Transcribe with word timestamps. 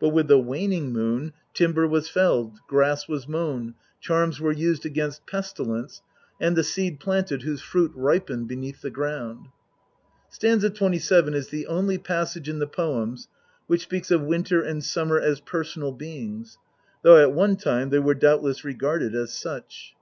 But 0.00 0.08
with 0.08 0.26
the 0.26 0.36
waning 0.36 0.92
Moon 0.92 1.26
INTRODUCTION. 1.26 1.30
xxtn 1.30 1.54
timber 1.54 1.86
was 1.86 2.08
felled, 2.08 2.58
grass 2.66 3.06
was 3.06 3.28
mown, 3.28 3.76
charms 4.00 4.40
were 4.40 4.50
used 4.50 4.84
against 4.84 5.28
pesti 5.28 5.64
lence, 5.64 6.02
and 6.40 6.56
the 6.56 6.64
seed 6.64 6.98
planted 6.98 7.42
whose 7.42 7.62
fruit 7.62 7.92
ripened 7.94 8.48
beneath 8.48 8.82
the 8.82 8.90
ground. 8.90 9.46
St. 10.28 10.74
27 10.74 11.34
is 11.34 11.48
the 11.50 11.68
only 11.68 11.98
passage 11.98 12.48
in 12.48 12.58
the 12.58 12.66
poems 12.66 13.28
which 13.68 13.82
speaks 13.82 14.10
of 14.10 14.22
Winter 14.22 14.60
and 14.60 14.82
Summer 14.84 15.20
as 15.20 15.38
personal 15.38 15.92
beings, 15.92 16.58
though 17.02 17.22
at 17.22 17.32
one 17.32 17.54
time 17.54 17.90
they 17.90 18.00
were 18.00 18.14
doubt 18.14 18.42
less 18.42 18.64
regarded 18.64 19.14
as 19.14 19.32
such. 19.32 19.94